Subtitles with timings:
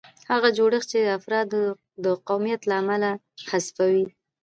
[0.31, 1.47] هغه جوړښت چې افراد
[2.03, 3.09] د قومیت له امله
[3.49, 4.05] حذفوي.